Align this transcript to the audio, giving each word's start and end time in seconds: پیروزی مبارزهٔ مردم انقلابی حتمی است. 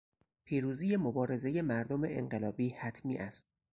پیروزی 0.43 0.97
مبارزهٔ 0.97 1.61
مردم 1.61 2.03
انقلابی 2.03 2.69
حتمی 2.69 3.17
است. 3.17 3.45